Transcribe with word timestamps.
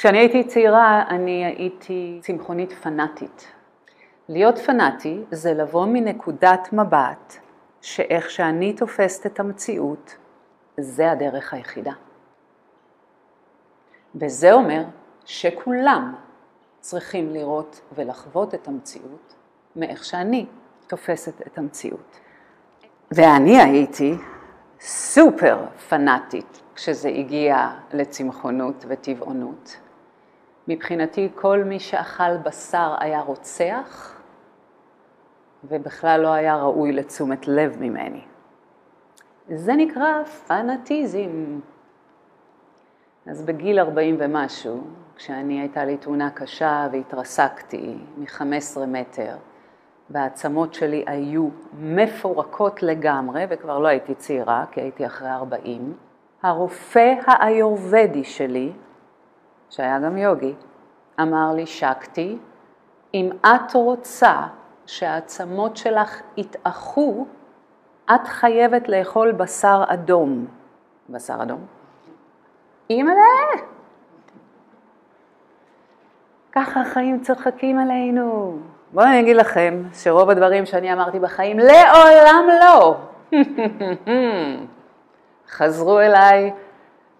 כשאני 0.00 0.18
הייתי 0.18 0.44
צעירה 0.44 1.04
אני 1.08 1.44
הייתי 1.44 2.18
צמחונית 2.22 2.72
פנאטית. 2.72 3.52
להיות 4.28 4.58
פנאטי 4.58 5.22
זה 5.30 5.54
לבוא 5.54 5.86
מנקודת 5.86 6.68
מבט 6.72 7.34
שאיך 7.80 8.30
שאני 8.30 8.72
תופסת 8.72 9.26
את 9.26 9.40
המציאות 9.40 10.16
זה 10.80 11.10
הדרך 11.10 11.54
היחידה. 11.54 11.92
וזה 14.14 14.52
אומר 14.52 14.82
שכולם 15.24 16.14
צריכים 16.80 17.30
לראות 17.32 17.80
ולחוות 17.94 18.54
את 18.54 18.68
המציאות 18.68 19.34
מאיך 19.76 20.04
שאני 20.04 20.46
תופסת 20.86 21.46
את 21.46 21.58
המציאות. 21.58 22.20
ואני 23.10 23.60
הייתי 23.60 24.14
סופר 24.80 25.58
פנאטית 25.88 26.62
כשזה 26.74 27.08
הגיע 27.08 27.68
לצמחונות 27.92 28.84
וטבעונות. 28.88 29.76
מבחינתי 30.68 31.28
כל 31.34 31.64
מי 31.64 31.80
שאכל 31.80 32.36
בשר 32.36 32.94
היה 32.98 33.20
רוצח 33.20 34.20
ובכלל 35.64 36.20
לא 36.20 36.28
היה 36.28 36.56
ראוי 36.56 36.92
לתשומת 36.92 37.48
לב 37.48 37.76
ממני. 37.80 38.24
זה 39.48 39.72
נקרא 39.74 40.24
פנאטיזם. 40.24 41.60
אז 43.26 43.42
בגיל 43.42 43.78
40 43.78 44.16
ומשהו, 44.18 44.80
כשאני 45.16 45.60
הייתה 45.60 45.84
לי 45.84 45.96
תאונה 45.96 46.30
קשה 46.30 46.88
והתרסקתי 46.92 47.96
מ-15 48.16 48.86
מטר, 48.86 49.36
והעצמות 50.10 50.74
שלי 50.74 51.04
היו 51.06 51.48
מפורקות 51.78 52.82
לגמרי, 52.82 53.44
וכבר 53.48 53.78
לא 53.78 53.88
הייתי 53.88 54.14
צעירה, 54.14 54.64
כי 54.70 54.80
הייתי 54.80 55.06
אחרי 55.06 55.30
40, 55.30 55.94
הרופא 56.42 57.14
האיורבדי 57.26 58.24
שלי, 58.24 58.72
שהיה 59.70 59.98
גם 59.98 60.16
יוגי, 60.16 60.54
אמר 61.20 61.52
לי, 61.54 61.66
שקטי, 61.66 62.38
אם 63.14 63.30
את 63.40 63.74
רוצה 63.74 64.36
שהעצמות 64.86 65.76
שלך 65.76 66.20
יתאחו, 66.36 67.26
את 68.14 68.28
חייבת 68.28 68.88
לאכול 68.88 69.32
בשר 69.32 69.84
אדום. 69.86 70.46
בשר 71.08 71.42
אדום? 71.42 71.66
אימא'לה! 72.90 73.62
ככה 76.52 76.80
החיים 76.80 77.20
צוחקים 77.20 77.78
עלינו. 77.78 78.58
בואו 78.92 79.06
אני 79.06 79.20
אגיד 79.20 79.36
לכם 79.36 79.82
שרוב 79.94 80.30
הדברים 80.30 80.66
שאני 80.66 80.92
אמרתי 80.92 81.18
בחיים 81.18 81.58
לעולם 81.58 82.44
לא. 82.60 82.96
חזרו 85.56 86.00
אליי 86.00 86.52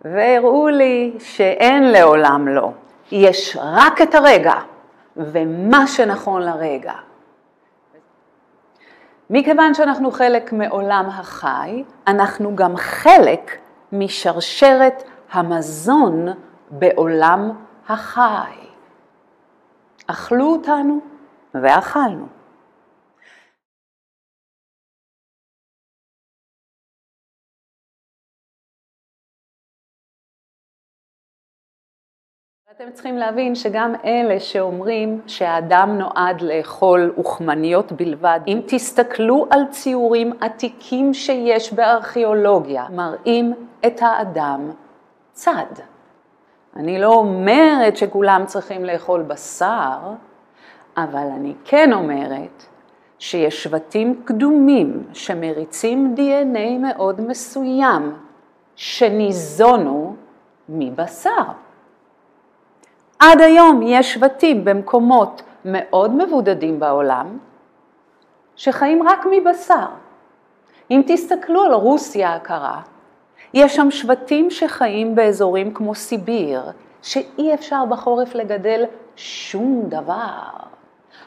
והראו 0.05 0.69
לי 0.69 1.17
שאין 1.19 1.93
לעולם 1.93 2.49
לא. 2.49 2.71
יש 3.13 3.57
רק 3.61 4.03
את 4.03 4.15
הרגע 4.15 4.55
ומה 5.17 5.87
שנכון 5.87 6.43
לרגע. 6.43 6.93
מכיוון 9.31 9.75
שאנחנו 9.75 10.11
חלק 10.11 10.53
מעולם 10.53 11.07
החי, 11.09 11.85
אנחנו 12.07 12.57
גם 12.57 12.77
חלק 12.77 13.59
משרשרת 13.93 15.03
המזון 15.33 16.27
בעולם 16.71 17.51
החי. 17.89 18.55
אכלו 20.07 20.53
אותנו 20.53 21.01
ואכלנו. 21.55 22.27
אתם 32.83 32.91
צריכים 32.93 33.17
להבין 33.17 33.55
שגם 33.55 33.95
אלה 34.05 34.41
שאומרים 34.41 35.21
שהאדם 35.27 35.99
נועד 35.99 36.41
לאכול 36.41 37.13
אוכמניות 37.17 37.93
בלבד, 37.93 38.41
אם 38.47 38.61
תסתכלו 38.67 39.47
על 39.51 39.61
ציורים 39.71 40.33
עתיקים 40.41 41.15
שיש 41.15 41.73
בארכיאולוגיה, 41.73 42.85
מראים 42.91 43.55
את 43.87 44.03
האדם 44.03 44.71
צד. 45.33 45.73
אני 46.77 46.99
לא 46.99 47.15
אומרת 47.15 47.97
שכולם 47.97 48.43
צריכים 48.47 48.85
לאכול 48.85 49.23
בשר, 49.23 49.99
אבל 50.97 51.27
אני 51.37 51.55
כן 51.65 51.93
אומרת 51.93 52.65
שיש 53.19 53.63
שבטים 53.63 54.23
קדומים 54.25 55.05
שמריצים 55.13 56.15
DNA 56.17 56.79
מאוד 56.79 57.21
מסוים, 57.21 58.17
שניזונו 58.77 60.17
מבשר. 60.69 61.43
עד 63.21 63.41
היום 63.41 63.83
יש 63.83 64.15
שבטים 64.15 64.65
במקומות 64.65 65.43
מאוד 65.65 66.15
מבודדים 66.15 66.81
בעולם, 66.81 67.39
שחיים 68.57 69.09
רק 69.09 69.27
מבשר. 69.31 69.87
אם 70.91 71.03
תסתכלו 71.07 71.63
על 71.63 71.73
רוסיה 71.73 72.35
הקרה, 72.35 72.81
יש 73.55 73.77
שם 73.77 73.91
שבטים 73.91 74.51
שחיים 74.51 75.15
באזורים 75.15 75.75
כמו 75.75 75.95
סיביר, 75.95 76.63
שאי 77.03 77.55
אפשר 77.55 77.85
בחורף 77.85 78.35
לגדל 78.35 78.85
שום 79.17 79.85
דבר. 79.89 80.41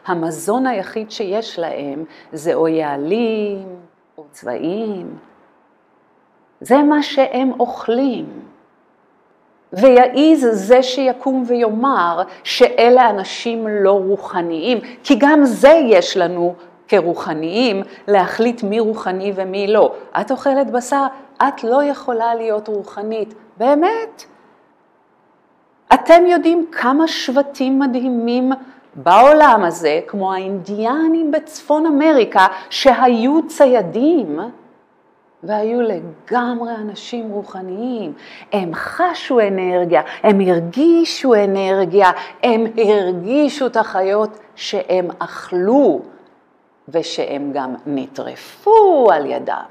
המזון 0.06 0.68
היחיד 0.68 1.12
שיש 1.12 1.60
להם 1.60 2.06
זה 2.32 2.54
או 2.54 2.68
יעלים 2.68 3.68
או 4.18 4.24
צבעים. 4.32 5.18
זה 6.62 6.78
מה 6.78 7.04
שהם 7.04 7.52
אוכלים. 7.60 8.53
ויעיז 9.74 10.48
זה 10.52 10.84
שיקום 10.84 11.44
ויאמר 11.48 12.22
שאלה 12.44 13.10
אנשים 13.10 13.68
לא 13.68 13.92
רוחניים, 13.92 14.80
כי 15.04 15.16
גם 15.20 15.46
זה 15.46 15.82
יש 15.86 16.18
לנו 16.18 16.54
כרוחניים 16.88 17.84
להחליט 18.08 18.64
מי 18.64 18.80
רוחני 18.80 19.32
ומי 19.36 19.68
לא. 19.68 19.94
את 20.22 20.32
אוכלת 20.32 20.72
בשר, 20.72 21.06
את 21.38 21.64
לא 21.64 21.84
יכולה 21.84 22.36
להיות 22.36 22.68
רוחנית, 22.68 23.34
באמת. 23.58 24.24
אתם 25.94 26.26
יודעים 26.26 26.66
כמה 26.72 27.08
שבטים 27.08 27.80
מדהימים 27.80 28.52
בעולם 28.96 29.64
הזה, 29.64 30.00
כמו 30.08 30.34
האינדיאנים 30.34 31.32
בצפון 31.32 31.86
אמריקה, 31.86 32.48
שהיו 32.70 33.48
ציידים, 33.48 34.40
והיו 35.44 35.82
לגמרי 35.82 36.76
אנשים 36.76 37.30
רוחניים. 37.30 38.14
הם 38.52 38.72
חשו 38.74 39.40
אנרגיה, 39.40 40.02
הם 40.24 40.40
הרגישו 40.40 41.34
אנרגיה, 41.34 42.12
הם 42.44 42.66
הרגישו 42.78 43.68
את 43.68 43.78
החיות 43.78 44.40
שהם 44.56 45.08
אכלו 45.20 46.02
ושהם 46.90 47.52
גם 47.54 47.76
נטרפו 47.86 49.12
על 49.12 49.26
ידם. 49.26 49.66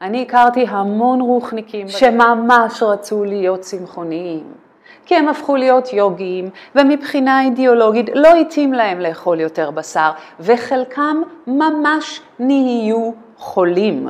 אני 0.00 0.22
הכרתי 0.22 0.66
המון 0.68 1.20
רוחניקים 1.20 1.88
שממש 1.88 2.82
רצו 2.82 3.24
להיות 3.24 3.60
צמחוניים. 3.60 4.63
כי 5.06 5.16
הם 5.16 5.28
הפכו 5.28 5.56
להיות 5.56 5.92
יוגיים, 5.92 6.50
ומבחינה 6.74 7.42
אידיאולוגית 7.42 8.06
לא 8.14 8.28
התאים 8.28 8.72
להם 8.72 9.00
לאכול 9.00 9.40
יותר 9.40 9.70
בשר, 9.70 10.10
וחלקם 10.40 11.22
ממש 11.46 12.20
נהיו 12.38 13.10
חולים. 13.36 14.08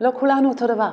לא 0.00 0.10
כולנו 0.20 0.48
אותו 0.48 0.66
דבר. 0.66 0.90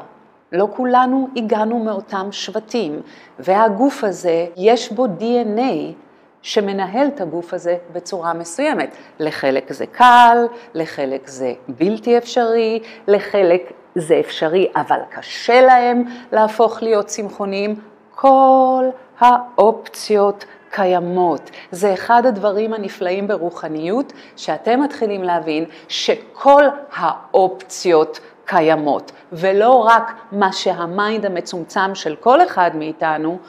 לא 0.52 0.68
כולנו 0.76 1.28
הגענו 1.36 1.80
מאותם 1.80 2.28
שבטים, 2.32 3.02
והגוף 3.40 4.04
הזה, 4.04 4.46
יש 4.58 4.92
בו 4.92 5.06
DNA 5.06 5.94
שמנהל 6.42 7.08
את 7.08 7.22
הגוף 7.22 7.54
הזה 7.54 7.78
בצורה 7.94 8.34
מסוימת. 8.34 8.96
לחלק 9.20 9.74
זה 9.74 9.86
קל, 9.86 10.38
לחלק 10.74 11.28
זה 11.28 11.54
בלתי 11.68 12.18
אפשרי, 12.18 12.80
לחלק 13.08 13.72
זה 13.96 14.20
אפשרי 14.20 14.72
אבל 14.76 15.00
קשה 15.10 15.62
להם 15.62 16.04
להפוך 16.32 16.84
להיות 16.84 17.06
צמחוניים. 17.06 17.76
כל 18.16 18.86
האופציות 19.20 20.46
קיימות. 20.72 21.52
זה 21.72 21.94
אחד 21.94 22.26
הדברים 22.26 22.74
הנפלאים 22.74 23.28
ברוחניות, 23.28 24.14
שאתם 24.36 24.82
מתחילים 24.82 25.24
להבין 25.24 25.66
שכל 25.88 26.64
האופציות 26.94 28.20
קיימות, 28.46 29.12
ולא 29.32 29.72
רק 29.72 30.12
מה 30.32 30.54
שהמיינד 30.54 31.26
המצומצם 31.26 31.96
של 31.96 32.16
כל 32.16 32.44
אחד 32.44 32.72
מאיתנו 32.76 33.40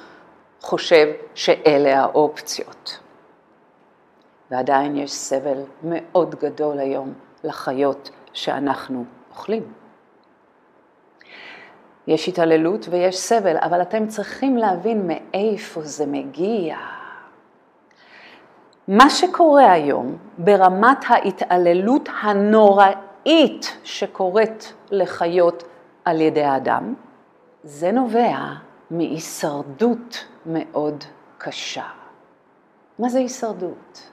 חושב 0.61 1.07
שאלה 1.35 2.01
האופציות. 2.01 2.99
ועדיין 4.51 4.97
יש 4.97 5.13
סבל 5.13 5.59
מאוד 5.83 6.35
גדול 6.35 6.79
היום 6.79 7.13
לחיות 7.45 8.11
שאנחנו 8.33 9.05
אוכלים. 9.31 9.73
יש 12.11 12.29
התעללות 12.29 12.87
ויש 12.91 13.19
סבל, 13.19 13.57
אבל 13.61 13.83
אתם 13.83 14.07
צריכים 14.07 14.57
להבין 14.57 15.07
מאיפה 15.07 15.81
זה 15.83 16.07
מגיע. 16.07 16.77
מה 18.89 19.11
שקורה 19.11 19.73
היום 19.73 20.17
ברמת 20.39 21.05
ההתעללות 21.09 22.09
הנורא, 22.23 22.87
הנוראית 23.27 23.79
שקורית 23.85 24.73
לחיות 24.91 25.65
על 26.05 26.21
ידי 26.21 26.43
האדם, 26.43 26.95
זה 27.65 27.93
נובע 27.93 28.39
מהישרדות 28.91 30.25
מאוד 30.47 31.05
קשה. 31.39 31.85
מה 32.99 33.09
זה 33.09 33.19
הישרדות? 33.19 34.11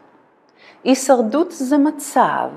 הישרדות 0.84 1.52
זה 1.52 1.78
מצב 1.78 2.50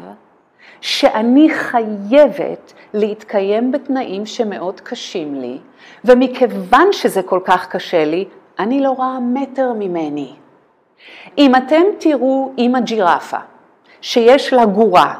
שאני 0.80 1.50
חייבת 1.50 2.72
להתקיים 2.94 3.72
בתנאים 3.72 4.26
שמאוד 4.26 4.80
קשים 4.80 5.34
לי, 5.34 5.58
ומכיוון 6.04 6.92
שזה 6.92 7.22
כל 7.22 7.40
כך 7.44 7.68
קשה 7.68 8.04
לי, 8.04 8.28
אני 8.58 8.80
לא 8.80 8.90
רואה 8.90 9.18
מטר 9.20 9.72
ממני. 9.72 10.34
אם 11.38 11.54
אתם 11.56 11.82
תראו 11.98 12.52
עם 12.56 12.74
הג'ירפה 12.74 13.38
שיש 14.00 14.52
לה 14.52 14.64
גורה, 14.64 15.14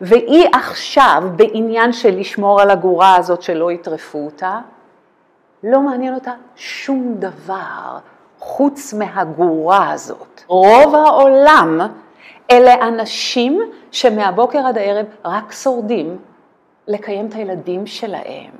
והיא 0.00 0.48
עכשיו 0.52 1.22
בעניין 1.36 1.92
של 1.92 2.18
לשמור 2.18 2.60
על 2.60 2.70
הגורה 2.70 3.16
הזאת 3.16 3.42
שלא 3.42 3.72
יטרפו 3.72 4.18
אותה, 4.18 4.58
לא 5.64 5.80
מעניין 5.80 6.14
אותה 6.14 6.32
שום 6.56 7.14
דבר 7.18 7.98
חוץ 8.38 8.94
מהגורה 8.94 9.90
הזאת. 9.90 10.42
רוב 10.46 10.94
העולם 10.94 11.80
אלה 12.50 12.88
אנשים 12.88 13.60
שמהבוקר 13.92 14.58
עד 14.58 14.78
הערב 14.78 15.06
רק 15.24 15.52
שורדים 15.52 16.18
לקיים 16.88 17.26
את 17.26 17.34
הילדים 17.34 17.86
שלהם. 17.86 18.50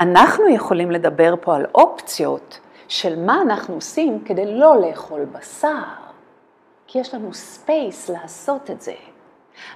אנחנו 0.00 0.48
יכולים 0.48 0.90
לדבר 0.90 1.34
פה 1.40 1.56
על 1.56 1.66
אופציות 1.74 2.60
של 2.88 3.18
מה 3.18 3.42
אנחנו 3.42 3.74
עושים 3.74 4.20
כדי 4.24 4.46
לא 4.46 4.80
לאכול 4.80 5.24
בשר, 5.24 5.68
כי 6.86 6.98
יש 6.98 7.14
לנו 7.14 7.34
space 7.34 8.10
לעשות 8.10 8.70
את 8.70 8.80
זה. 8.80 8.92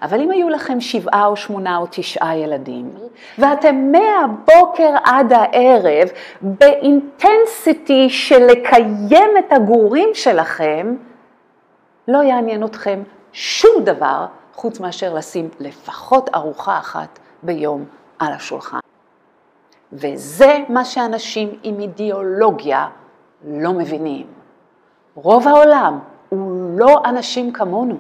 אבל 0.03 0.21
אם 0.21 0.31
היו 0.31 0.49
לכם 0.49 0.81
שבעה 0.81 1.27
או 1.27 1.37
שמונה 1.37 1.77
או 1.77 1.87
תשעה 1.91 2.37
ילדים, 2.37 2.91
ואתם 3.39 3.93
מהבוקר 3.93 4.95
עד 5.05 5.33
הערב 5.33 6.09
ב 6.41 6.58
intensity 6.58 8.11
של 8.11 8.47
לקיים 8.47 9.31
את 9.39 9.53
הגורים 9.53 10.09
שלכם, 10.15 10.97
לא 12.09 12.23
יעניין 12.23 12.65
אתכם 12.65 13.03
שום 13.33 13.85
דבר 13.85 14.27
חוץ 14.55 14.81
מאשר 14.81 15.15
לשים 15.15 15.49
לפחות 15.61 16.35
ארוחה 16.35 16.79
אחת 16.79 17.19
ביום 17.43 17.85
על 18.19 18.33
השולחן. 18.33 18.79
וזה 19.93 20.59
מה 20.69 20.85
שאנשים 20.85 21.59
עם 21.63 21.81
אידיאולוגיה 21.81 22.89
לא 23.45 23.73
מבינים. 23.73 24.27
רוב 25.15 25.49
העולם 25.49 25.99
הוא 26.29 26.79
לא 26.79 27.03
אנשים 27.05 27.53
כמונו. 27.53 27.97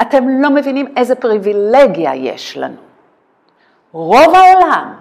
אתם 0.00 0.28
לא 0.28 0.50
מבינים 0.50 0.94
איזה 0.96 1.14
פריבילגיה 1.14 2.14
יש 2.14 2.56
לנו. 2.56 2.76
רוב 3.92 4.34
העולם 4.34 4.94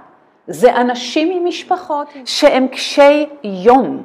זה 0.48 0.76
אנשים 0.76 1.32
עם 1.32 1.46
משפחות 1.46 2.08
שהם 2.26 2.68
קשי 2.68 3.30
יום. 3.44 4.04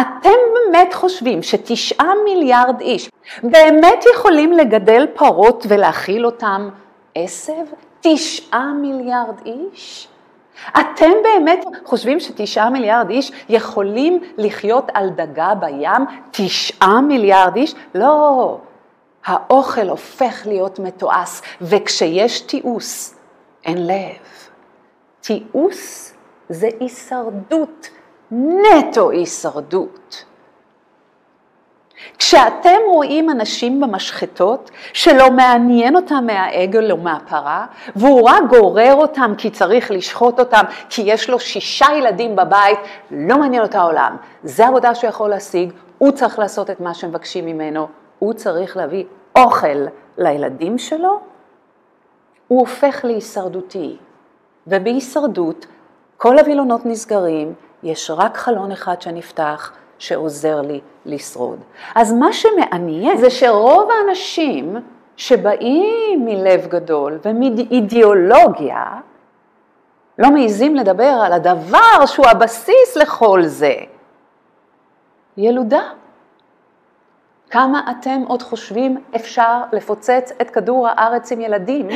אתם 0.00 0.30
באמת 0.54 0.94
חושבים 0.94 1.42
שתשעה 1.42 2.12
מיליארד 2.24 2.80
איש 2.80 3.10
באמת 3.42 4.04
יכולים 4.14 4.52
לגדל 4.52 5.06
פרות 5.14 5.66
ולהאכיל 5.68 6.26
אותם 6.26 6.68
עשב? 7.14 7.64
תשעה 8.00 8.72
מיליארד 8.72 9.40
איש? 9.46 10.08
אתם 10.80 11.10
באמת 11.22 11.64
חושבים 11.84 12.20
שתשעה 12.20 12.70
מיליארד 12.70 13.10
איש 13.10 13.32
יכולים 13.48 14.20
לחיות 14.38 14.90
על 14.94 15.10
דגה 15.10 15.54
בים? 15.54 16.06
תשעה 16.30 17.00
מיליארד 17.00 17.56
איש? 17.56 17.74
לא. 17.94 18.58
האוכל 19.24 19.88
הופך 19.88 20.42
להיות 20.46 20.78
מתועש, 20.78 21.40
וכשיש 21.60 22.40
תיעוש, 22.40 23.10
אין 23.64 23.86
לב. 23.86 24.50
תיעוש 25.20 26.10
זה 26.48 26.68
הישרדות, 26.80 27.88
נטו 28.34 29.10
הישרדות. 29.10 30.24
כשאתם 32.18 32.78
רואים 32.86 33.30
אנשים 33.30 33.80
במשחטות 33.80 34.70
שלא 34.92 35.30
מעניין 35.30 35.96
אותם 35.96 36.24
מהעגל 36.26 36.92
או 36.92 36.96
מהפרה, 36.96 37.66
והוא 37.96 38.28
רק 38.28 38.42
גורר 38.48 38.94
אותם 38.94 39.32
כי 39.38 39.50
צריך 39.50 39.90
לשחוט 39.90 40.40
אותם, 40.40 40.62
כי 40.88 41.02
יש 41.04 41.30
לו 41.30 41.40
שישה 41.40 41.86
ילדים 41.98 42.36
בבית, 42.36 42.78
לא 43.10 43.38
מעניין 43.38 43.62
אותו 43.62 43.78
העולם. 43.78 44.16
זה 44.42 44.66
עבודה 44.66 44.94
שהוא 44.94 45.08
יכול 45.08 45.30
להשיג, 45.30 45.72
הוא 45.98 46.12
צריך 46.12 46.38
לעשות 46.38 46.70
את 46.70 46.80
מה 46.80 46.94
שמבקשים 46.94 47.46
ממנו, 47.46 47.88
הוא 48.18 48.32
צריך 48.32 48.76
להביא 48.76 49.04
אוכל 49.38 49.86
לילדים 50.18 50.78
שלו, 50.78 51.20
הוא 52.48 52.60
הופך 52.60 53.04
להישרדותי. 53.04 53.96
ובהישרדות 54.66 55.66
כל 56.16 56.38
הווילונות 56.38 56.86
נסגרים, 56.86 57.54
יש 57.84 58.10
רק 58.10 58.36
חלון 58.36 58.72
אחד 58.72 59.02
שנפתח, 59.02 59.72
שעוזר 59.98 60.60
לי 60.60 60.80
לשרוד. 61.06 61.58
אז 61.94 62.12
מה 62.12 62.32
שמעניין 62.32 63.16
זה 63.16 63.30
שרוב 63.30 63.88
האנשים 63.90 64.76
שבאים 65.16 66.24
מלב 66.24 66.66
גדול 66.66 67.18
ומאידיאולוגיה, 67.24 68.84
לא 70.18 70.30
מעיזים 70.30 70.76
לדבר 70.76 71.22
על 71.24 71.32
הדבר 71.32 72.06
שהוא 72.06 72.26
הבסיס 72.26 72.96
לכל 72.96 73.42
זה, 73.42 73.74
ילודה. 75.36 75.82
כמה 77.50 77.80
אתם 77.90 78.22
עוד 78.28 78.42
חושבים 78.42 79.04
אפשר 79.16 79.62
לפוצץ 79.72 80.32
את 80.40 80.50
כדור 80.50 80.88
הארץ 80.88 81.32
עם 81.32 81.40
ילדים 81.40 81.88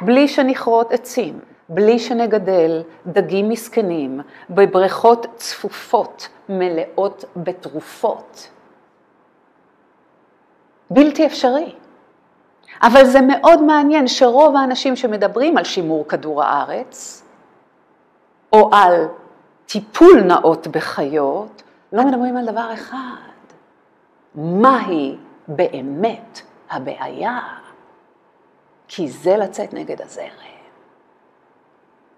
בלי 0.00 0.28
שנכרות 0.28 0.92
עצים? 0.92 1.40
בלי 1.68 1.98
שנגדל 1.98 2.82
דגים 3.06 3.48
מסכנים 3.48 4.20
בבריכות 4.50 5.26
צפופות 5.36 6.28
מלאות 6.48 7.24
בתרופות. 7.36 8.48
בלתי 10.90 11.26
אפשרי. 11.26 11.74
אבל 12.82 13.04
זה 13.04 13.20
מאוד 13.20 13.62
מעניין 13.62 14.08
שרוב 14.08 14.56
האנשים 14.56 14.96
שמדברים 14.96 15.56
על 15.56 15.64
שימור 15.64 16.08
כדור 16.08 16.42
הארץ, 16.42 17.22
או 18.52 18.70
על 18.74 19.08
טיפול 19.66 20.20
נאות 20.20 20.66
בחיות, 20.66 21.62
לא 21.92 22.04
מדברים 22.04 22.36
על 22.36 22.46
דבר 22.46 22.72
אחד, 22.74 22.96
מהי 24.34 25.16
באמת 25.48 26.40
הבעיה? 26.70 27.40
כי 28.88 29.08
זה 29.08 29.36
לצאת 29.36 29.74
נגד 29.74 30.02
הזרם. 30.02 30.55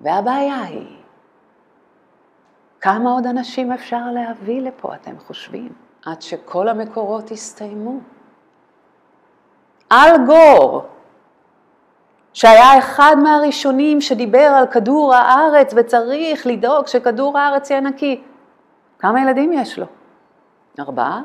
והבעיה 0.00 0.62
היא, 0.62 0.97
כמה 2.81 3.11
עוד 3.11 3.26
אנשים 3.26 3.73
אפשר 3.73 4.11
להביא 4.14 4.62
לפה, 4.62 4.95
אתם 4.95 5.19
חושבים, 5.19 5.73
עד 6.07 6.23
שכל 6.23 6.69
המקורות 6.69 7.31
יסתיימו? 7.31 7.99
אל 9.93 10.26
גור, 10.26 10.83
שהיה 12.33 12.78
אחד 12.78 13.17
מהראשונים 13.23 14.00
שדיבר 14.00 14.52
על 14.57 14.67
כדור 14.67 15.14
הארץ 15.14 15.75
וצריך 15.76 16.47
לדאוג 16.47 16.87
שכדור 16.87 17.38
הארץ 17.38 17.71
יהיה 17.71 17.81
נקי, 17.81 18.23
כמה 18.99 19.21
ילדים 19.23 19.52
יש 19.52 19.78
לו? 19.78 19.87
ארבעה? 20.81 21.23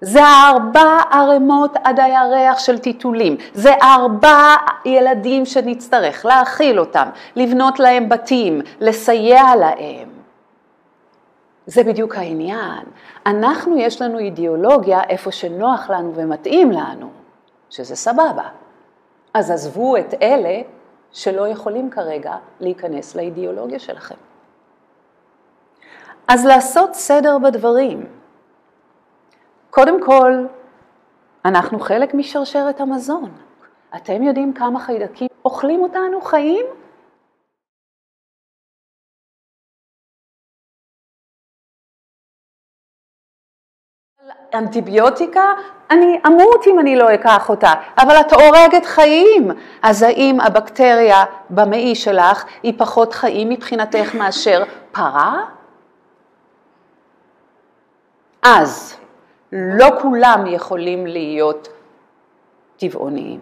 זה 0.00 0.20
ארבע 0.24 0.98
ערימות 1.10 1.76
עד 1.84 2.00
הירח 2.00 2.58
של 2.58 2.78
טיטולים, 2.78 3.36
זה 3.54 3.74
ארבע 3.82 4.54
ילדים 4.84 5.46
שנצטרך 5.46 6.26
להאכיל 6.26 6.80
אותם, 6.80 7.08
לבנות 7.36 7.78
להם 7.78 8.08
בתים, 8.08 8.60
לסייע 8.80 9.42
להם. 9.60 10.08
זה 11.66 11.84
בדיוק 11.84 12.14
העניין. 12.16 12.84
אנחנו, 13.26 13.76
יש 13.76 14.02
לנו 14.02 14.18
אידיאולוגיה 14.18 15.00
איפה 15.08 15.32
שנוח 15.32 15.90
לנו 15.90 16.12
ומתאים 16.14 16.70
לנו, 16.72 17.10
שזה 17.70 17.96
סבבה. 17.96 18.48
אז 19.34 19.50
עזבו 19.50 19.96
את 19.96 20.14
אלה 20.22 20.60
שלא 21.12 21.48
יכולים 21.48 21.90
כרגע 21.90 22.34
להיכנס 22.60 23.16
לאידיאולוגיה 23.16 23.78
שלכם. 23.78 24.14
אז 26.28 26.44
לעשות 26.44 26.94
סדר 26.94 27.38
בדברים. 27.38 28.17
קודם 29.70 30.04
כל, 30.04 30.32
אנחנו 31.44 31.80
חלק 31.80 32.14
משרשרת 32.14 32.80
המזון. 32.80 33.32
אתם 33.96 34.22
יודעים 34.22 34.52
כמה 34.52 34.80
חיידקים 34.80 35.28
אוכלים 35.44 35.82
אותנו 35.82 36.20
חיים? 36.20 36.66
אנטיביוטיקה, 44.54 45.54
אני 45.90 46.20
אמות 46.26 46.66
אם 46.66 46.78
אני 46.80 46.96
לא 46.96 47.14
אקח 47.14 47.48
אותה, 47.50 47.72
אבל 47.98 48.14
את 48.20 48.32
הורגת 48.32 48.86
חיים. 48.86 49.50
אז 49.82 50.02
האם 50.02 50.40
הבקטריה 50.40 51.24
במעי 51.50 51.94
שלך 51.94 52.44
היא 52.62 52.74
פחות 52.78 53.12
חיים 53.12 53.48
מבחינתך 53.48 54.14
מאשר 54.14 54.64
פרה? 54.92 55.44
אז 58.42 58.97
לא 59.52 59.88
כולם 60.00 60.44
יכולים 60.46 61.06
להיות 61.06 61.68
טבעוניים. 62.76 63.40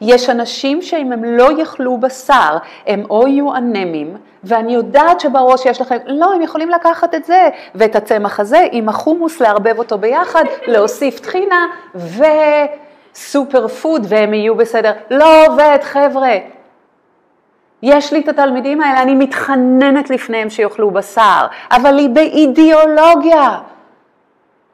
יש 0.00 0.30
אנשים 0.30 0.82
שאם 0.82 1.12
הם 1.12 1.24
לא 1.24 1.60
יאכלו 1.60 1.98
בשר, 1.98 2.56
הם 2.86 3.04
או 3.10 3.28
יהיו 3.28 3.56
אנמים, 3.56 4.16
ואני 4.44 4.74
יודעת 4.74 5.20
שבראש 5.20 5.66
יש 5.66 5.80
לכם, 5.80 5.96
לא, 6.06 6.32
הם 6.34 6.42
יכולים 6.42 6.70
לקחת 6.70 7.14
את 7.14 7.24
זה 7.24 7.48
ואת 7.74 7.96
הצמח 7.96 8.40
הזה 8.40 8.66
עם 8.72 8.88
החומוס, 8.88 9.40
לערבב 9.40 9.78
אותו 9.78 9.98
ביחד, 9.98 10.44
להוסיף 10.66 11.20
טחינה 11.20 11.66
וסופר 13.14 13.68
פוד 13.68 14.06
והם 14.08 14.34
יהיו 14.34 14.54
בסדר. 14.54 14.92
לא 15.10 15.46
עובד, 15.46 15.78
חבר'ה. 15.82 16.36
יש 17.82 18.12
לי 18.12 18.20
את 18.20 18.28
התלמידים 18.28 18.80
האלה, 18.80 19.02
אני 19.02 19.14
מתחננת 19.14 20.10
לפניהם 20.10 20.50
שיאכלו 20.50 20.90
בשר, 20.90 21.46
אבל 21.70 21.98
היא 21.98 22.08
באידיאולוגיה. 22.08 23.58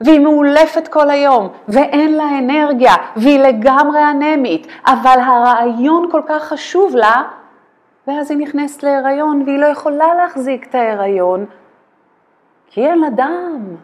והיא 0.00 0.20
מאולפת 0.20 0.88
כל 0.88 1.10
היום, 1.10 1.48
ואין 1.68 2.16
לה 2.16 2.38
אנרגיה, 2.38 2.94
והיא 3.16 3.40
לגמרי 3.40 4.00
אנמית, 4.10 4.66
אבל 4.86 5.20
הרעיון 5.20 6.08
כל 6.10 6.22
כך 6.28 6.44
חשוב 6.44 6.96
לה, 6.96 7.22
ואז 8.06 8.30
היא 8.30 8.38
נכנסת 8.38 8.82
להיריון, 8.82 9.42
והיא 9.46 9.58
לא 9.58 9.66
יכולה 9.66 10.14
להחזיק 10.14 10.66
את 10.66 10.74
ההיריון, 10.74 11.46
כי 12.66 12.86
אין 12.86 12.98
לה 12.98 13.10
דם. 13.10 13.76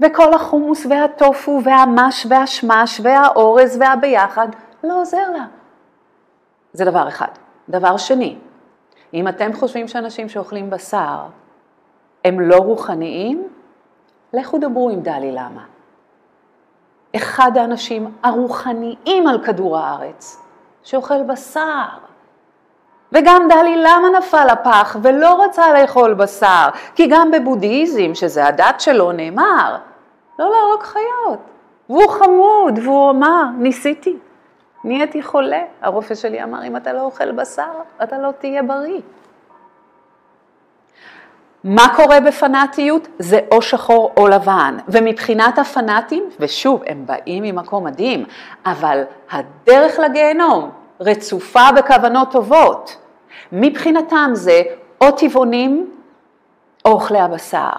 וכל 0.00 0.34
החומוס 0.34 0.86
והטופו 0.86 1.60
והמש 1.64 2.26
והשמש 2.28 3.00
והאורז 3.02 3.78
והביחד 3.80 4.48
לא 4.84 5.00
עוזר 5.00 5.30
לה. 5.32 5.44
זה 6.72 6.84
דבר 6.84 7.08
אחד. 7.08 7.28
דבר 7.68 7.96
שני, 7.96 8.36
אם 9.14 9.28
אתם 9.28 9.52
חושבים 9.52 9.88
שאנשים 9.88 10.28
שאוכלים 10.28 10.70
בשר 10.70 11.18
הם 12.24 12.40
לא 12.40 12.56
רוחניים, 12.56 13.48
לכו 14.36 14.58
דברו 14.58 14.90
עם 14.90 15.00
דלי 15.00 15.32
למה. 15.32 15.64
אחד 17.16 17.50
האנשים 17.56 18.12
הרוחניים 18.22 19.26
על 19.28 19.44
כדור 19.44 19.78
הארץ, 19.78 20.42
שאוכל 20.82 21.22
בשר. 21.22 21.86
וגם 23.12 23.48
דלי 23.48 23.76
למה 23.76 24.18
נפל 24.18 24.46
הפח 24.50 24.96
ולא 25.02 25.44
רצה 25.44 25.72
לאכול 25.72 26.14
בשר, 26.14 26.68
כי 26.94 27.06
גם 27.10 27.30
בבודהיזם, 27.30 28.14
שזה 28.14 28.46
הדת 28.46 28.80
שלו, 28.80 29.12
נאמר, 29.12 29.76
לא 30.38 30.50
להרוג 30.50 30.82
חיות. 30.82 31.38
והוא 31.88 32.08
חמוד, 32.08 32.78
והוא 32.84 33.10
אמר, 33.10 33.44
ניסיתי, 33.58 34.16
נהייתי 34.84 35.22
חולה. 35.22 35.62
הרופא 35.82 36.14
שלי 36.14 36.42
אמר, 36.42 36.64
אם 36.66 36.76
אתה 36.76 36.92
לא 36.92 37.00
אוכל 37.00 37.32
בשר, 37.32 37.72
אתה 38.02 38.18
לא 38.18 38.30
תהיה 38.38 38.62
בריא. 38.62 39.00
מה 41.68 41.94
קורה 41.96 42.20
בפנאטיות? 42.20 43.08
זה 43.18 43.40
או 43.50 43.62
שחור 43.62 44.12
או 44.16 44.28
לבן. 44.28 44.76
ומבחינת 44.88 45.58
הפנאטים, 45.58 46.24
ושוב, 46.40 46.82
הם 46.86 47.06
באים 47.06 47.42
ממקום 47.42 47.84
מדהים, 47.84 48.24
אבל 48.66 49.02
הדרך 49.30 49.98
לגיהנום 49.98 50.70
רצופה 51.00 51.72
בכוונות 51.76 52.30
טובות. 52.30 52.96
מבחינתם 53.52 54.30
זה 54.32 54.62
או 55.00 55.10
טבעונים 55.10 55.90
או 56.84 56.90
אוכלי 56.90 57.20
הבשר. 57.20 57.70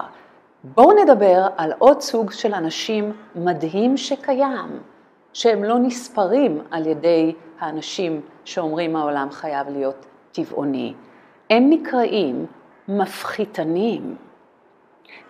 בואו 0.64 1.04
נדבר 1.04 1.46
על 1.56 1.72
עוד 1.78 2.00
סוג 2.00 2.32
של 2.32 2.54
אנשים 2.54 3.12
מדהים 3.34 3.96
שקיים, 3.96 4.78
שהם 5.32 5.64
לא 5.64 5.78
נספרים 5.78 6.60
על 6.70 6.86
ידי 6.86 7.34
האנשים 7.60 8.20
שאומרים 8.44 8.96
העולם 8.96 9.28
חייב 9.30 9.68
להיות 9.68 10.06
טבעוני. 10.32 10.94
הם 11.50 11.70
נקראים 11.70 12.46
מפחיתנים. 12.88 14.16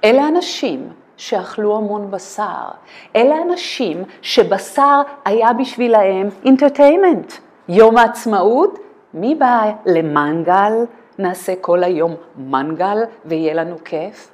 אלה 0.04 0.28
אנשים 0.28 0.88
שאכלו 1.16 1.76
המון 1.76 2.10
בשר, 2.10 2.68
אלה 3.16 3.42
אנשים 3.42 4.04
שבשר 4.22 5.00
היה 5.24 5.52
בשבילהם 5.52 6.28
אינטרטיימנט. 6.44 7.32
יום 7.68 7.98
העצמאות, 7.98 8.78
מי 9.14 9.34
בא 9.34 9.72
למנגל? 9.86 10.72
נעשה 11.18 11.52
כל 11.60 11.84
היום 11.84 12.14
מנגל 12.36 12.98
ויהיה 13.24 13.54
לנו 13.54 13.76
כיף? 13.84 14.30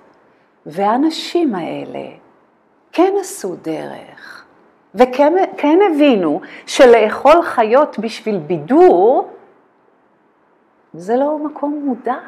והאנשים 0.66 1.54
האלה 1.54 2.09
כן 2.93 3.12
עשו 3.21 3.54
דרך, 3.62 4.45
וכן 4.95 5.33
כן 5.57 5.78
הבינו 5.90 6.40
שלאכול 6.66 7.43
חיות 7.43 7.99
בשביל 7.99 8.38
בידור 8.38 9.28
זה 10.95 11.16
לא 11.16 11.38
מקום 11.38 11.83
מודע. 11.85 12.19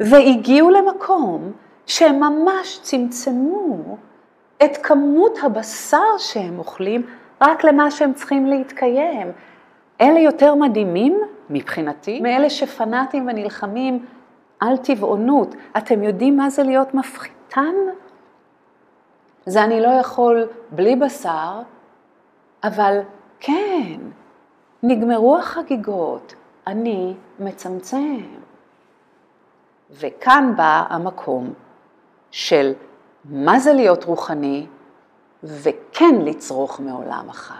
והגיעו 0.00 0.70
למקום 0.70 1.52
שהם 1.86 2.20
ממש 2.20 2.80
צמצמו 2.82 3.96
את 4.64 4.76
כמות 4.82 5.38
הבשר 5.42 6.18
שהם 6.18 6.58
אוכלים 6.58 7.06
רק 7.40 7.64
למה 7.64 7.90
שהם 7.90 8.12
צריכים 8.12 8.46
להתקיים. 8.46 9.32
אלה 10.00 10.20
יותר 10.20 10.54
מדהימים 10.54 11.20
מבחינתי 11.50 12.20
מאלה 12.20 12.50
שפנאטים 12.50 13.26
ונלחמים 13.26 14.04
על 14.60 14.76
טבעונות. 14.76 15.54
אתם 15.76 16.02
יודעים 16.02 16.36
מה 16.36 16.50
זה 16.50 16.62
להיות 16.62 16.94
מפחיתן? 16.94 17.74
זה 19.46 19.64
אני 19.64 19.80
לא 19.80 19.88
יכול 19.88 20.46
בלי 20.70 20.96
בשר, 20.96 21.62
אבל 22.64 23.00
כן, 23.40 24.00
נגמרו 24.82 25.38
החגיגות, 25.38 26.34
אני 26.66 27.14
מצמצם. 27.40 28.43
וכאן 30.00 30.52
בא 30.56 30.84
המקום 30.88 31.52
של 32.30 32.72
מה 33.24 33.58
זה 33.58 33.72
להיות 33.72 34.04
רוחני 34.04 34.66
וכן 35.42 36.14
לצרוך 36.24 36.80
מעולם 36.80 37.26
החי. 37.28 37.54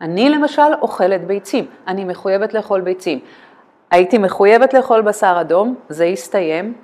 אני 0.00 0.30
למשל 0.30 0.74
אוכלת 0.82 1.26
ביצים, 1.26 1.66
אני 1.86 2.04
מחויבת 2.04 2.54
לאכול 2.54 2.80
ביצים. 2.80 3.18
הייתי 3.90 4.18
מחויבת 4.18 4.74
לאכול 4.74 5.00
בשר 5.00 5.38
אדום, 5.40 5.74
זה 5.88 6.04
הסתיים, 6.04 6.74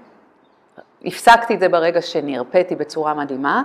הפסקתי 1.04 1.54
את 1.54 1.61
זה 1.61 1.68
ברגע 1.68 2.02
שנרפאתי 2.02 2.76
בצורה 2.76 3.14
מדהימה, 3.14 3.62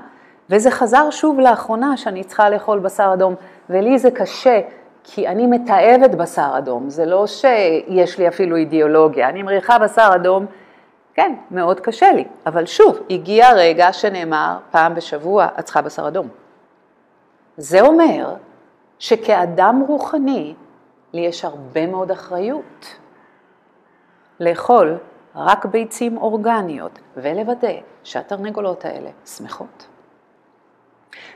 וזה 0.50 0.72
חזר 0.72 1.10
שוב 1.10 1.40
לאחרונה 1.40 1.98
שאני 1.98 2.24
צריכה 2.24 2.50
לאכול 2.50 2.80
בשר 2.80 3.12
אדום, 3.14 3.36
ולי 3.70 4.00
זה 4.00 4.12
קשה 4.12 4.62
כי 5.04 5.28
אני 5.28 5.48
מתעבת 5.48 6.16
בשר 6.16 6.54
אדום, 6.58 6.90
זה 6.90 7.06
לא 7.06 7.28
שיש 7.28 8.18
לי 8.18 8.28
אפילו 8.28 8.56
אידיאולוגיה, 8.56 9.30
אני 9.30 9.44
מריחה 9.44 9.80
בשר 9.80 10.10
אדום, 10.16 10.46
כן, 11.14 11.36
מאוד 11.52 11.80
קשה 11.80 12.12
לי, 12.12 12.26
אבל 12.46 12.66
שוב, 12.66 13.00
הגיע 13.10 13.48
הרגע 13.48 13.94
שנאמר 13.94 14.58
פעם 14.72 14.96
בשבוע, 14.96 15.48
את 15.60 15.66
צריכה 15.66 15.82
בשר 15.82 16.08
אדום. 16.08 16.28
זה 17.58 17.82
אומר 17.82 18.36
שכאדם 19.00 19.84
רוחני, 19.88 20.54
לי 21.14 21.22
יש 21.22 21.46
הרבה 21.46 21.88
מאוד 21.88 22.12
אחריות 22.12 22.96
לאכול 24.40 24.98
רק 25.36 25.66
ביצים 25.66 26.18
אורגניות 26.18 27.00
ולוודא 27.18 27.74
שהתרנגולות 28.04 28.86
האלה 28.86 29.10
שמחות. 29.26 29.88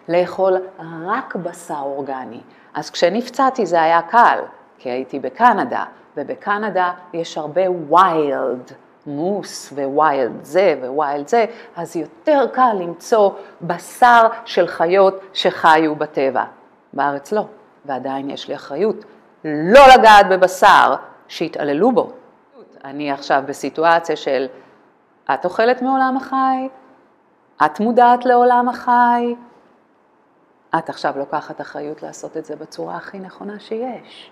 לאכול 0.10 0.58
רק 1.06 1.36
בשר 1.36 1.82
אורגני, 1.82 2.42
אז 2.76 2.90
כשנפצעתי 2.90 3.66
זה 3.66 3.82
היה 3.82 4.02
קל, 4.02 4.40
כי 4.78 4.90
הייתי 4.90 5.20
בקנדה, 5.20 5.84
ובקנדה 6.18 6.92
יש 7.14 7.38
הרבה 7.38 7.62
ויילד, 7.72 8.72
מוס 9.06 9.72
וויילד 9.72 10.44
זה 10.46 10.76
וויילד 10.88 11.28
זה, 11.28 11.46
אז 11.76 11.96
יותר 11.96 12.48
קל 12.54 12.72
למצוא 12.80 13.32
בשר 13.62 14.28
של 14.46 14.68
חיות 14.68 15.20
שחיו 15.34 15.96
בטבע. 15.96 16.44
בארץ 16.94 17.32
לא, 17.32 17.46
ועדיין 17.86 18.30
יש 18.30 18.48
לי 18.48 18.56
אחריות 18.56 18.96
לא 19.44 19.82
לגעת 19.98 20.30
בבשר 20.30 20.96
שהתעללו 21.28 21.92
בו. 21.92 22.12
אני 22.84 23.12
עכשיו 23.12 23.44
בסיטואציה 23.46 24.16
של 24.16 24.46
את 25.34 25.46
אוכלת 25.46 25.82
מעולם 25.82 26.18
החי, 26.18 26.70
את 27.66 27.80
מודעת 27.80 28.26
לעולם 28.26 28.70
החי, 28.70 29.36
את 30.78 30.90
עכשיו 30.90 31.18
לוקחת 31.18 31.62
אחריות 31.62 32.04
לעשות 32.04 32.38
את 32.38 32.46
זה 32.46 32.56
בצורה 32.56 32.98
הכי 32.98 33.20
נכונה 33.20 33.60
שיש. 33.60 34.32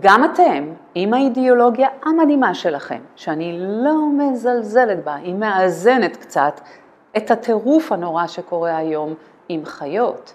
גם 0.00 0.24
אתם, 0.24 0.72
עם 0.94 1.14
האידיאולוגיה 1.14 1.88
המדהימה 2.04 2.54
שלכם, 2.54 3.02
שאני 3.16 3.58
לא 3.58 3.94
מזלזלת 4.18 5.04
בה, 5.04 5.14
היא 5.14 5.34
מאזנת 5.34 6.16
קצת, 6.16 6.60
את 7.16 7.30
הטירוף 7.30 7.92
הנורא 7.92 8.26
שקורה 8.26 8.76
היום 8.76 9.14
עם 9.48 9.64
חיות. 9.64 10.34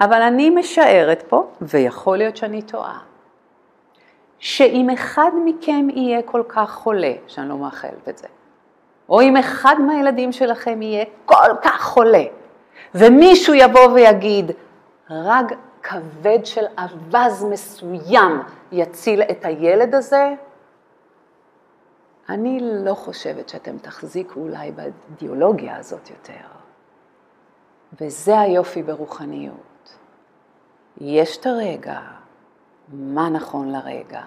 אבל 0.00 0.22
אני 0.22 0.50
משערת 0.50 1.22
פה, 1.28 1.50
ויכול 1.60 2.16
להיות 2.16 2.36
שאני 2.36 2.62
טועה, 2.62 2.98
שאם 4.38 4.90
אחד 4.90 5.30
מכם 5.44 5.88
יהיה 5.90 6.22
כל 6.22 6.42
כך 6.48 6.70
חולה, 6.70 7.12
שאני 7.26 7.48
לא 7.48 7.56
מאחלת 7.56 8.08
את 8.08 8.18
זה, 8.18 8.26
או 9.08 9.20
אם 9.20 9.36
אחד 9.36 9.74
מהילדים 9.86 10.32
שלכם 10.32 10.82
יהיה 10.82 11.04
כל 11.24 11.50
כך 11.62 11.82
חולה, 11.82 12.24
ומישהו 12.94 13.54
יבוא 13.54 13.88
ויגיד, 13.94 14.50
רג 15.10 15.54
כבד 15.82 16.46
של 16.46 16.64
אווז 16.78 17.44
מסוים 17.44 18.42
יציל 18.72 19.22
את 19.22 19.44
הילד 19.44 19.94
הזה, 19.94 20.34
אני 22.28 22.58
לא 22.62 22.94
חושבת 22.94 23.48
שאתם 23.48 23.78
תחזיקו 23.78 24.40
אולי 24.40 24.72
באידיאולוגיה 24.72 25.76
הזאת 25.76 26.10
יותר. 26.10 26.65
וזה 28.00 28.40
היופי 28.40 28.82
ברוחניות. 28.82 29.96
יש 31.00 31.36
את 31.36 31.46
הרגע, 31.46 32.00
מה 32.92 33.28
נכון 33.28 33.72
לרגע. 33.72 34.20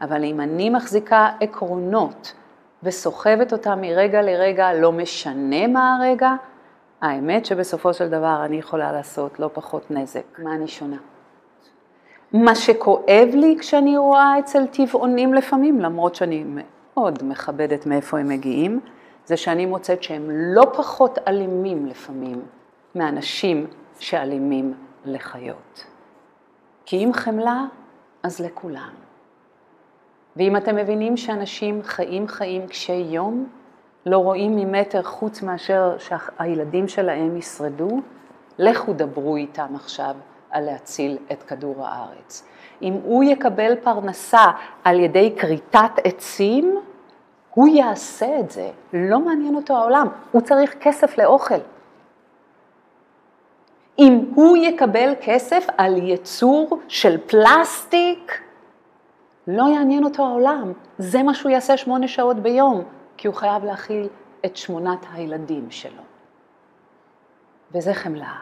אבל 0.00 0.24
אם 0.24 0.40
אני 0.40 0.70
מחזיקה 0.70 1.30
עקרונות 1.40 2.34
וסוחבת 2.82 3.52
אותם 3.52 3.80
מרגע 3.80 4.22
לרגע, 4.22 4.72
לא 4.72 4.92
משנה 4.92 5.66
מה 5.66 5.96
הרגע, 5.96 6.30
האמת 7.00 7.46
שבסופו 7.46 7.94
של 7.94 8.08
דבר 8.08 8.42
אני 8.44 8.56
יכולה 8.56 8.92
לעשות 8.92 9.40
לא 9.40 9.50
פחות 9.52 9.90
נזק. 9.90 10.38
מה 10.38 10.54
אני 10.54 10.68
שונה? 10.68 10.96
מה 12.32 12.54
שכואב 12.54 13.28
לי 13.32 13.56
כשאני 13.60 13.96
רואה 13.96 14.38
אצל 14.38 14.66
טבעונים 14.66 15.34
לפעמים, 15.34 15.80
למרות 15.80 16.14
שאני 16.14 16.44
מאוד 16.46 17.18
מכבדת 17.22 17.86
מאיפה 17.86 18.18
הם 18.18 18.28
מגיעים, 18.28 18.80
זה 19.26 19.36
שאני 19.36 19.66
מוצאת 19.66 20.02
שהם 20.02 20.30
לא 20.30 20.62
פחות 20.74 21.18
אלימים 21.28 21.86
לפעמים 21.86 22.42
מאנשים 22.96 23.66
שאלימים 23.98 24.74
לחיות. 25.04 25.84
כי 26.84 27.04
אם 27.04 27.10
חמלה, 27.12 27.64
אז 28.22 28.40
לכולם. 28.40 28.90
ואם 30.36 30.56
אתם 30.56 30.76
מבינים 30.76 31.16
שאנשים 31.16 31.82
חיים 31.82 32.28
חיים 32.28 32.66
קשי 32.66 32.92
יום, 32.92 33.48
לא 34.06 34.18
רואים 34.18 34.56
ממטר 34.56 35.02
חוץ 35.02 35.42
מאשר 35.42 35.96
שהילדים 35.98 36.88
שלהם 36.88 37.36
ישרדו, 37.36 38.00
לכו 38.58 38.92
דברו 38.92 39.36
איתם 39.36 39.74
עכשיו 39.74 40.14
על 40.50 40.64
להציל 40.64 41.18
את 41.32 41.42
כדור 41.42 41.86
הארץ. 41.86 42.46
אם 42.82 42.92
הוא 43.04 43.24
יקבל 43.24 43.74
פרנסה 43.82 44.44
על 44.84 45.00
ידי 45.00 45.34
כריתת 45.38 45.92
עצים, 46.04 46.76
הוא 47.54 47.68
יעשה 47.68 48.40
את 48.40 48.50
זה, 48.50 48.70
לא 48.92 49.20
מעניין 49.20 49.54
אותו 49.54 49.76
העולם, 49.76 50.08
הוא 50.32 50.42
צריך 50.42 50.74
כסף 50.80 51.18
לאוכל. 51.18 51.58
אם 53.98 54.30
הוא 54.34 54.56
יקבל 54.56 55.12
כסף 55.20 55.66
על 55.76 55.96
ייצור 55.96 56.80
של 56.88 57.18
פלסטיק, 57.26 58.40
לא 59.46 59.64
יעניין 59.74 60.04
אותו 60.04 60.26
העולם, 60.26 60.72
זה 60.98 61.22
מה 61.22 61.34
שהוא 61.34 61.50
יעשה 61.50 61.76
שמונה 61.76 62.08
שעות 62.08 62.36
ביום, 62.36 62.84
כי 63.16 63.28
הוא 63.28 63.34
חייב 63.34 63.64
להכיל 63.64 64.08
את 64.44 64.56
שמונת 64.56 65.06
הילדים 65.12 65.70
שלו. 65.70 66.02
וזה 67.72 67.94
חמלה. 67.94 68.34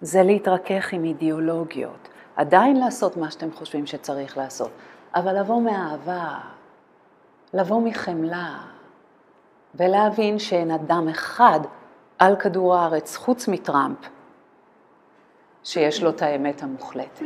זה 0.00 0.22
להתרכך 0.22 0.92
עם 0.92 1.04
אידיאולוגיות, 1.04 2.08
עדיין 2.36 2.76
לעשות 2.76 3.16
מה 3.16 3.30
שאתם 3.30 3.52
חושבים 3.52 3.86
שצריך 3.86 4.38
לעשות, 4.38 4.70
אבל 5.14 5.40
לבוא 5.40 5.62
מאהבה, 5.62 6.38
לבוא 7.54 7.80
מחמלה, 7.80 8.58
ולהבין 9.74 10.38
שאין 10.38 10.70
אדם 10.70 11.08
אחד 11.08 11.60
על 12.18 12.36
כדור 12.36 12.76
הארץ, 12.76 13.16
חוץ 13.16 13.48
מטראמפ, 13.48 13.98
שיש 15.64 16.02
לו 16.02 16.10
את 16.10 16.22
האמת 16.22 16.62
המוחלטת. 16.62 17.22